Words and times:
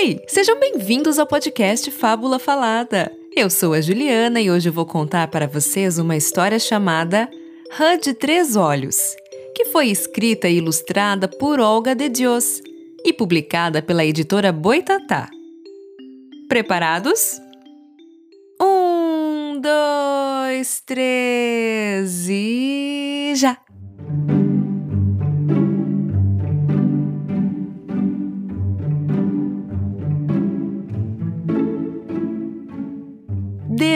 Oi, 0.00 0.20
sejam 0.28 0.60
bem-vindos 0.60 1.18
ao 1.18 1.26
podcast 1.26 1.90
Fábula 1.90 2.38
Falada. 2.38 3.10
Eu 3.34 3.50
sou 3.50 3.72
a 3.72 3.80
Juliana 3.80 4.40
e 4.40 4.48
hoje 4.48 4.70
vou 4.70 4.86
contar 4.86 5.26
para 5.26 5.48
vocês 5.48 5.98
uma 5.98 6.16
história 6.16 6.56
chamada 6.60 7.28
Rã 7.72 7.98
de 7.98 8.14
Três 8.14 8.54
Olhos, 8.54 8.96
que 9.56 9.64
foi 9.64 9.88
escrita 9.88 10.48
e 10.48 10.58
ilustrada 10.58 11.26
por 11.26 11.58
Olga 11.58 11.96
de 11.96 12.08
Dios 12.08 12.62
e 13.04 13.12
publicada 13.12 13.82
pela 13.82 14.04
editora 14.04 14.52
Boitatá. 14.52 15.28
Preparados? 16.48 17.40
Um, 18.62 19.60
dois, 19.60 20.80
três 20.86 22.28
e 22.28 23.32
já! 23.34 23.67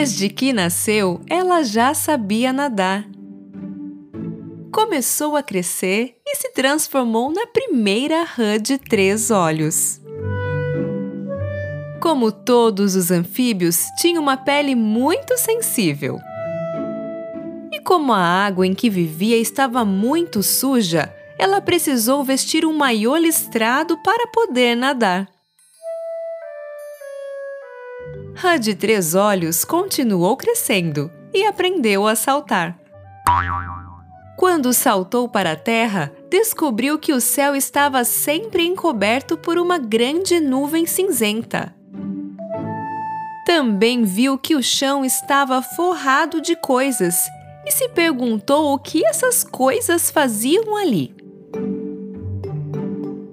Desde 0.03 0.27
que 0.27 0.51
nasceu, 0.51 1.21
ela 1.29 1.63
já 1.63 1.93
sabia 1.93 2.51
nadar. 2.51 3.07
Começou 4.69 5.37
a 5.37 5.41
crescer 5.41 6.17
e 6.27 6.35
se 6.35 6.51
transformou 6.51 7.31
na 7.31 7.47
primeira 7.47 8.21
rã 8.25 8.59
de 8.59 8.77
três 8.77 9.31
olhos. 9.31 10.01
Como 12.01 12.33
todos 12.33 12.97
os 12.97 13.11
anfíbios, 13.11 13.85
tinha 13.97 14.19
uma 14.19 14.35
pele 14.35 14.75
muito 14.75 15.37
sensível. 15.37 16.19
E 17.71 17.79
como 17.79 18.11
a 18.11 18.19
água 18.19 18.67
em 18.67 18.73
que 18.73 18.89
vivia 18.89 19.37
estava 19.37 19.85
muito 19.85 20.43
suja, 20.43 21.15
ela 21.39 21.61
precisou 21.61 22.25
vestir 22.25 22.65
um 22.65 22.73
maiô 22.73 23.15
listrado 23.15 23.97
para 24.03 24.27
poder 24.27 24.75
nadar. 24.75 25.32
A 28.41 28.57
de 28.57 28.73
três 28.73 29.15
olhos 29.15 29.63
continuou 29.63 30.35
crescendo 30.35 31.11
e 31.33 31.45
aprendeu 31.45 32.07
a 32.07 32.15
saltar. 32.15 32.77
Quando 34.37 34.73
saltou 34.73 35.29
para 35.29 35.51
a 35.51 35.55
terra, 35.55 36.11
descobriu 36.29 36.97
que 36.97 37.13
o 37.13 37.21
céu 37.21 37.55
estava 37.55 38.03
sempre 38.03 38.65
encoberto 38.65 39.37
por 39.37 39.57
uma 39.57 39.77
grande 39.77 40.39
nuvem 40.39 40.85
cinzenta. 40.85 41.73
Também 43.45 44.03
viu 44.03 44.37
que 44.37 44.55
o 44.55 44.63
chão 44.63 45.05
estava 45.05 45.61
forrado 45.61 46.41
de 46.41 46.55
coisas 46.55 47.15
e 47.65 47.71
se 47.71 47.87
perguntou 47.89 48.73
o 48.73 48.79
que 48.79 49.05
essas 49.05 49.43
coisas 49.43 50.09
faziam 50.09 50.75
ali. 50.75 51.15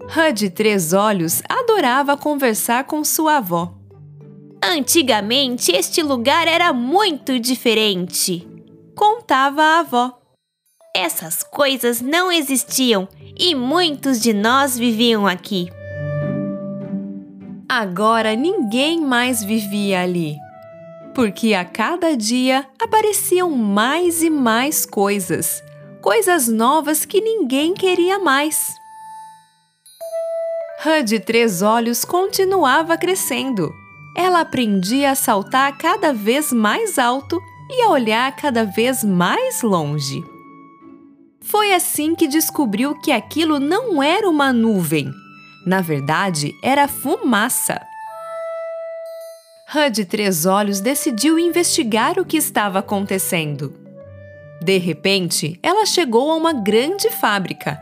Rã 0.08 0.32
de 0.32 0.50
Três 0.50 0.92
Olhos 0.92 1.42
adorava 1.48 2.16
conversar 2.16 2.84
com 2.84 3.02
sua 3.02 3.38
avó. 3.38 3.79
Antigamente 4.62 5.72
este 5.72 6.02
lugar 6.02 6.46
era 6.46 6.70
muito 6.70 7.40
diferente, 7.40 8.46
contava 8.94 9.62
a 9.62 9.78
avó. 9.80 10.18
Essas 10.94 11.42
coisas 11.42 12.02
não 12.02 12.30
existiam 12.30 13.08
e 13.38 13.54
muitos 13.54 14.20
de 14.20 14.34
nós 14.34 14.78
viviam 14.78 15.26
aqui. 15.26 15.70
Agora 17.66 18.36
ninguém 18.36 19.00
mais 19.00 19.42
vivia 19.42 20.02
ali, 20.02 20.36
porque 21.14 21.54
a 21.54 21.64
cada 21.64 22.14
dia 22.14 22.66
apareciam 22.78 23.50
mais 23.50 24.22
e 24.22 24.28
mais 24.28 24.84
coisas, 24.84 25.62
coisas 26.02 26.48
novas 26.48 27.06
que 27.06 27.20
ninguém 27.22 27.72
queria 27.72 28.18
mais. 28.18 28.74
De 31.06 31.18
Três 31.18 31.62
Olhos 31.62 32.04
continuava 32.04 32.98
crescendo 32.98 33.70
ela 34.16 34.40
aprendia 34.40 35.10
a 35.10 35.14
saltar 35.14 35.76
cada 35.78 36.12
vez 36.12 36.52
mais 36.52 36.98
alto 36.98 37.40
e 37.70 37.82
a 37.82 37.90
olhar 37.90 38.34
cada 38.36 38.64
vez 38.64 39.04
mais 39.04 39.62
longe. 39.62 40.24
Foi 41.40 41.72
assim 41.72 42.14
que 42.14 42.28
descobriu 42.28 42.94
que 43.00 43.12
aquilo 43.12 43.58
não 43.58 44.02
era 44.02 44.28
uma 44.28 44.52
nuvem. 44.52 45.10
Na 45.66 45.80
verdade, 45.80 46.54
era 46.62 46.88
fumaça. 46.88 47.80
De 49.92 50.04
Três 50.04 50.46
Olhos 50.46 50.80
decidiu 50.80 51.38
investigar 51.38 52.18
o 52.18 52.24
que 52.24 52.36
estava 52.36 52.80
acontecendo. 52.80 53.72
De 54.60 54.78
repente, 54.78 55.58
ela 55.62 55.86
chegou 55.86 56.30
a 56.30 56.34
uma 56.34 56.52
grande 56.52 57.08
fábrica 57.08 57.80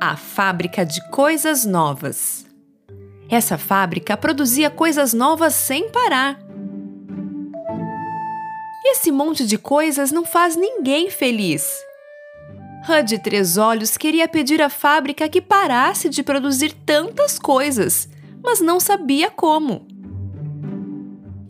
a 0.00 0.16
Fábrica 0.16 0.86
de 0.86 1.00
Coisas 1.10 1.64
Novas. 1.64 2.46
Essa 3.30 3.58
fábrica 3.58 4.16
produzia 4.16 4.70
coisas 4.70 5.12
novas 5.12 5.54
sem 5.54 5.90
parar. 5.90 6.38
Esse 8.86 9.12
monte 9.12 9.46
de 9.46 9.58
coisas 9.58 10.10
não 10.10 10.24
faz 10.24 10.56
ninguém 10.56 11.10
feliz. 11.10 11.78
De 13.04 13.18
Três 13.18 13.58
Olhos 13.58 13.98
queria 13.98 14.26
pedir 14.26 14.62
à 14.62 14.70
fábrica 14.70 15.28
que 15.28 15.42
parasse 15.42 16.08
de 16.08 16.22
produzir 16.22 16.72
tantas 16.86 17.38
coisas, 17.38 18.08
mas 18.42 18.60
não 18.62 18.80
sabia 18.80 19.30
como. 19.30 19.86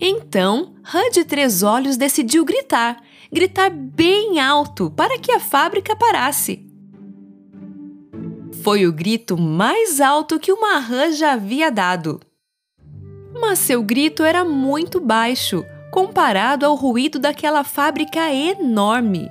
Então, 0.00 0.74
de 1.12 1.24
Três 1.24 1.62
Olhos 1.62 1.96
decidiu 1.96 2.44
gritar, 2.44 3.00
gritar 3.32 3.70
bem 3.70 4.40
alto 4.40 4.90
para 4.90 5.16
que 5.16 5.30
a 5.30 5.38
fábrica 5.38 5.94
parasse. 5.94 6.67
Foi 8.68 8.86
o 8.86 8.92
grito 8.92 9.38
mais 9.38 9.98
alto 9.98 10.38
que 10.38 10.52
uma 10.52 10.78
rã 10.78 11.10
já 11.10 11.32
havia 11.32 11.70
dado. 11.70 12.20
Mas 13.40 13.60
seu 13.60 13.82
grito 13.82 14.22
era 14.22 14.44
muito 14.44 15.00
baixo 15.00 15.64
comparado 15.90 16.66
ao 16.66 16.74
ruído 16.74 17.18
daquela 17.18 17.64
fábrica 17.64 18.30
enorme. 18.30 19.26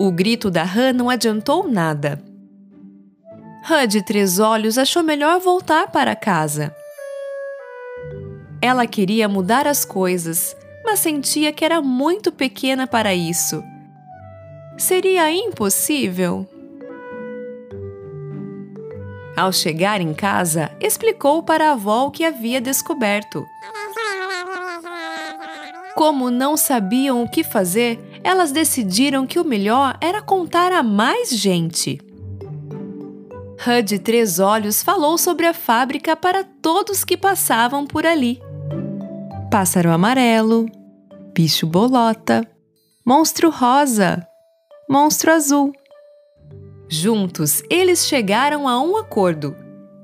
O 0.00 0.10
grito 0.10 0.50
da 0.50 0.64
rã 0.64 0.92
não 0.92 1.08
adiantou 1.08 1.68
nada. 1.68 2.20
Rã 3.62 3.86
de 3.86 4.04
Três 4.04 4.40
Olhos 4.40 4.76
achou 4.78 5.04
melhor 5.04 5.38
voltar 5.38 5.92
para 5.92 6.16
casa. 6.16 6.74
Ela 8.60 8.84
queria 8.84 9.28
mudar 9.28 9.68
as 9.68 9.84
coisas, 9.84 10.56
mas 10.84 10.98
sentia 10.98 11.52
que 11.52 11.64
era 11.64 11.80
muito 11.80 12.32
pequena 12.32 12.84
para 12.84 13.14
isso 13.14 13.62
seria 14.78 15.30
impossível. 15.30 16.46
Ao 19.36 19.52
chegar 19.52 20.00
em 20.00 20.14
casa, 20.14 20.70
explicou 20.80 21.42
para 21.42 21.68
a 21.68 21.72
avó 21.72 22.06
o 22.06 22.10
que 22.10 22.24
havia 22.24 22.60
descoberto. 22.60 23.44
Como 25.94 26.30
não 26.30 26.56
sabiam 26.56 27.22
o 27.22 27.28
que 27.28 27.44
fazer, 27.44 27.98
elas 28.22 28.50
decidiram 28.52 29.26
que 29.26 29.38
o 29.38 29.44
melhor 29.44 29.96
era 30.00 30.20
contar 30.22 30.72
a 30.72 30.82
mais 30.82 31.30
gente. 31.30 31.98
Hud 33.66 33.98
Três 34.00 34.38
Olhos 34.38 34.82
falou 34.82 35.16
sobre 35.16 35.46
a 35.46 35.54
fábrica 35.54 36.14
para 36.14 36.44
todos 36.44 37.04
que 37.04 37.16
passavam 37.16 37.86
por 37.86 38.06
ali. 38.06 38.40
Pássaro 39.50 39.90
amarelo, 39.90 40.66
bicho 41.34 41.66
bolota, 41.66 42.46
monstro 43.04 43.50
rosa, 43.50 44.26
Monstro 44.88 45.32
Azul. 45.32 45.72
Juntos, 46.88 47.60
eles 47.68 48.06
chegaram 48.06 48.68
a 48.68 48.80
um 48.80 48.96
acordo. 48.96 49.56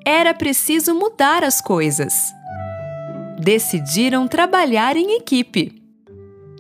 Era 0.05 0.35
preciso 0.35 0.93
mudar 0.93 1.45
as 1.45 1.61
coisas. 1.61 2.13
Decidiram 3.39 4.27
trabalhar 4.27 4.97
em 4.97 5.17
equipe. 5.17 5.81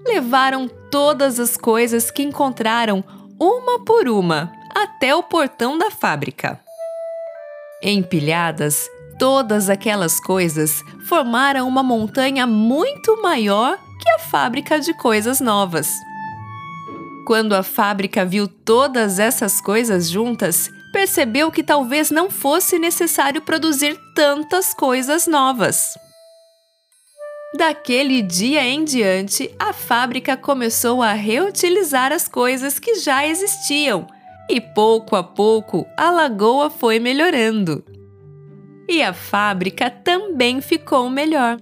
Levaram 0.07 0.69
todas 0.89 1.41
as 1.41 1.57
coisas 1.57 2.13
que 2.13 2.23
encontraram, 2.23 3.03
uma 3.41 3.85
por 3.85 4.07
uma, 4.09 4.53
até 4.73 5.17
o 5.17 5.25
portão 5.25 5.77
da 5.77 5.91
fábrica. 5.91 6.61
Empilhadas, 7.83 8.89
todas 9.19 9.69
aquelas 9.69 10.21
coisas 10.21 10.81
formaram 11.09 11.67
uma 11.67 11.83
montanha 11.83 12.47
muito 12.47 13.21
maior 13.21 13.77
que 14.01 14.09
a 14.11 14.19
fábrica 14.21 14.79
de 14.79 14.95
coisas 14.95 15.41
novas. 15.41 15.93
Quando 17.27 17.55
a 17.55 17.63
fábrica 17.63 18.25
viu 18.25 18.49
todas 18.49 19.19
essas 19.19 19.61
coisas 19.61 20.09
juntas, 20.09 20.69
percebeu 20.93 21.51
que 21.51 21.63
talvez 21.63 22.11
não 22.11 22.31
fosse 22.31 22.79
necessário 22.79 23.41
produzir 23.43 23.99
tantas 24.15 24.75
coisas 24.75 25.27
novas. 25.27 25.95
Daquele 27.57 28.23
dia 28.23 28.65
em 28.65 28.83
diante, 28.83 29.55
a 29.59 29.73
fábrica 29.73 30.37
começou 30.37 31.03
a 31.03 31.13
reutilizar 31.13 32.11
as 32.11 32.27
coisas 32.27 32.79
que 32.79 32.97
já 32.97 33.27
existiam 33.27 34.07
e 34.49 34.61
pouco 34.61 35.15
a 35.17 35.23
pouco 35.23 35.87
a 35.97 36.11
lagoa 36.11 36.71
foi 36.71 36.99
melhorando. 36.99 37.85
E 38.89 39.03
a 39.03 39.13
fábrica 39.13 39.91
também 39.91 40.61
ficou 40.61 41.09
melhor. 41.09 41.59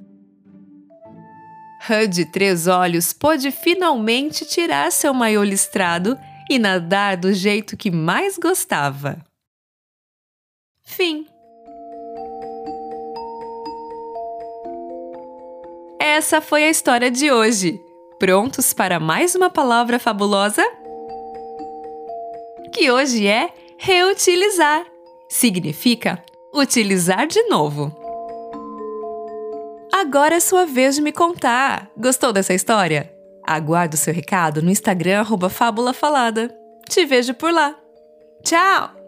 Hud 1.89 2.09
de 2.09 2.25
Três 2.27 2.67
Olhos 2.67 3.13
pôde 3.13 3.51
finalmente 3.51 4.45
tirar 4.45 4.93
seu 4.93 5.15
maiô 5.15 5.43
listrado 5.43 6.19
e 6.49 6.59
nadar 6.59 7.17
do 7.17 7.33
jeito 7.33 7.77
que 7.77 7.91
mais 7.91 8.37
gostava. 8.37 9.19
Fim. 10.83 11.27
Essa 15.99 16.41
foi 16.41 16.65
a 16.65 16.71
história 16.71 17.11
de 17.11 17.31
hoje. 17.31 17.81
Prontos 18.19 18.75
para 18.75 19.01
mais 19.01 19.35
uma 19.35 19.49
palavra 19.49 19.99
fabulosa? 19.99 20.63
Que 22.75 22.91
hoje 22.91 23.27
é 23.27 23.51
reutilizar. 23.79 24.85
Significa 25.29 26.23
utilizar 26.53 27.27
de 27.27 27.43
novo. 27.45 28.00
Agora 30.11 30.35
é 30.35 30.41
sua 30.41 30.67
vez 30.67 30.97
de 30.97 31.03
me 31.03 31.13
contar. 31.13 31.89
Gostou 31.97 32.33
dessa 32.33 32.53
história? 32.53 33.15
Aguardo 33.47 33.97
seu 33.97 34.13
recado 34.13 34.61
no 34.61 34.69
Instagram 34.69 35.23
Fábula 35.49 35.93
Falada. 35.93 36.53
Te 36.89 37.07
vejo 37.07 37.33
por 37.33 37.53
lá. 37.53 37.77
Tchau! 38.43 39.00